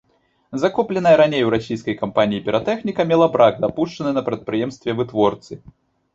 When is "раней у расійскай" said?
1.21-1.95